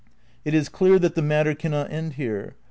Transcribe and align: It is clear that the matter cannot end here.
It 0.43 0.55
is 0.55 0.67
clear 0.67 0.97
that 0.97 1.13
the 1.13 1.21
matter 1.21 1.53
cannot 1.53 1.91
end 1.91 2.13
here. 2.13 2.55